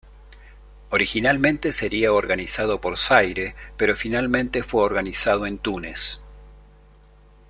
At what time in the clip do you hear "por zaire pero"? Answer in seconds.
2.81-3.95